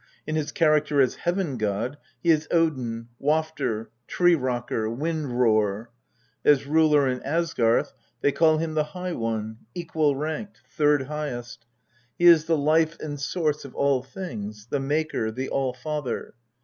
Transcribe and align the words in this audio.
In 0.25 0.35
his 0.35 0.51
character 0.51 0.99
as 0.99 1.13
Heaven 1.13 1.57
god, 1.59 1.95
he 2.23 2.31
is 2.31 2.47
Odin, 2.49 3.09
Wafter, 3.21 3.89
Tree 4.07 4.33
rocker, 4.33 4.89
Wind 4.89 5.39
roar; 5.39 5.91
as 6.43 6.65
ruler 6.65 7.07
in 7.07 7.19
Asgarth. 7.19 7.93
they 8.21 8.31
call 8.31 8.57
him 8.57 8.73
the 8.73 8.83
High 8.95 9.13
One, 9.13 9.57
Equal 9.75 10.15
ranked, 10.15 10.61
Third 10.71 11.03
Highest. 11.03 11.67
He 12.17 12.25
is 12.25 12.45
the 12.45 12.57
life 12.57 12.97
and 12.99 13.19
source 13.21 13.63
of 13.63 13.75
all 13.75 14.01
things 14.01 14.65
the 14.71 14.79
Maker, 14.79 15.29
the 15.31 15.49
All 15.49 15.71
father. 15.71 16.33